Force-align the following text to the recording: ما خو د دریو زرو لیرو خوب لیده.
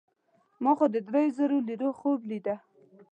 ما 0.63 0.71
خو 0.77 0.85
د 0.93 0.97
دریو 1.07 1.35
زرو 1.37 1.57
لیرو 1.67 1.89
خوب 1.99 2.19
لیده. 2.29 2.55